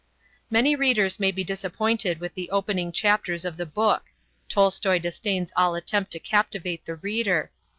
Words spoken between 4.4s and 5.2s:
Tolstoi